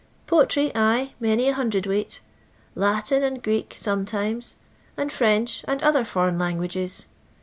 Poetry, 0.25 0.71
ay, 0.73 1.13
many 1.19 1.47
a 1.49 1.53
hundred 1.53 1.85
weight; 1.85 2.21
Latin 2.73 3.21
and 3.21 3.43
Qieek 3.43 3.73
(sometimes), 3.77 4.55
and 4.97 5.11
French, 5.11 5.63
and 5.67 5.79
other 5.83 6.03
foreign 6.03 6.39
languages. 6.39 7.05